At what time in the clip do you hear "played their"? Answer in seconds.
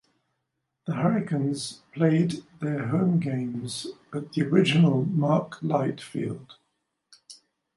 1.93-2.87